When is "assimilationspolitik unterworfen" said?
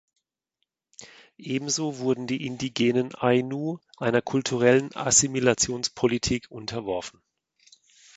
4.95-7.21